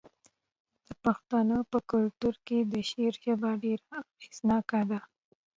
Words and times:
د 0.87 0.87
پښتنو 1.03 1.57
په 1.71 1.79
کلتور 1.91 2.35
کې 2.45 2.57
د 2.71 2.73
شعر 2.89 3.13
ژبه 3.23 3.51
ډیره 3.63 3.85
اغیزناکه 4.15 4.81
ده. 4.89 4.99